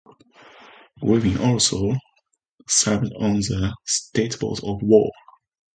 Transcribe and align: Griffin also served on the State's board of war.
Griffin 0.99 1.37
also 1.37 1.93
served 2.67 3.13
on 3.19 3.35
the 3.35 3.75
State's 3.85 4.35
board 4.35 4.57
of 4.63 4.81
war. 4.81 5.11